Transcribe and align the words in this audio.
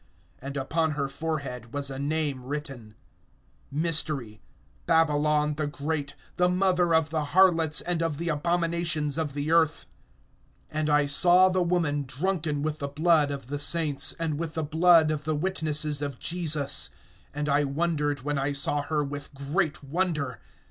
(5)And 0.41 0.57
upon 0.59 0.91
her 0.93 1.07
forehead 1.07 1.73
was 1.73 1.91
a 1.91 1.99
name 1.99 2.43
written: 2.43 2.95
MYSTERY, 3.69 4.41
BABYLON 4.87 5.57
THE 5.57 5.67
GREAT, 5.67 6.15
THE 6.37 6.49
MOTHER 6.49 6.95
OF 6.95 7.11
THE 7.11 7.23
HARLOTS 7.35 7.81
AND 7.81 8.01
OF 8.01 8.17
THE 8.17 8.29
ABOMINATIONS 8.31 9.19
OF 9.19 9.35
THE 9.35 9.51
EARTH. 9.51 9.85
(6)And 10.73 10.89
I 10.89 11.05
saw 11.05 11.49
the 11.49 11.61
woman 11.61 12.05
drunken 12.07 12.63
with 12.63 12.79
the 12.79 12.87
blood 12.87 13.29
of 13.29 13.45
the 13.45 13.59
saints, 13.59 14.13
and 14.19 14.39
with 14.39 14.55
the 14.55 14.63
blood 14.63 15.11
of 15.11 15.23
the 15.25 15.35
witnesses 15.35 16.01
of 16.01 16.17
Jesus; 16.17 16.89
and 17.31 17.47
I 17.47 17.63
wondered 17.63 18.21
when 18.23 18.39
I 18.39 18.53
saw 18.53 18.81
her, 18.81 19.03
with 19.03 19.31
great 19.35 19.83
wonder. 19.83 20.39